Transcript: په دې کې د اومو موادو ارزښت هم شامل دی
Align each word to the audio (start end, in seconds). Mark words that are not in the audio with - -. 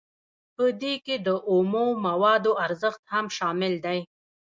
په 0.55 0.65
دې 0.81 0.93
کې 1.05 1.15
د 1.27 1.29
اومو 1.49 1.85
موادو 2.05 2.51
ارزښت 2.65 3.01
هم 3.13 3.25
شامل 3.37 3.73
دی 3.85 3.99